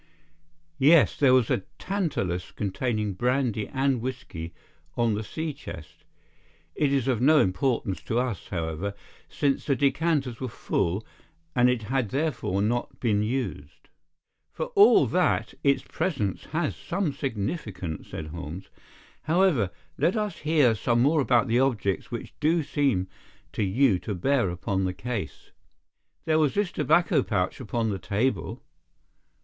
[0.79, 4.51] "Yes, there was a tantalus containing brandy and whisky
[4.97, 6.05] on the sea chest.
[6.73, 8.95] It is of no importance to us, however,
[9.29, 11.05] since the decanters were full,
[11.55, 13.89] and it had therefore not been used."
[14.51, 18.71] "For all that, its presence has some significance," said Holmes.
[19.25, 23.07] "However, let us hear some more about the objects which do seem
[23.53, 25.51] to you to bear upon the case."
[26.25, 28.63] "There was this tobacco pouch upon the table."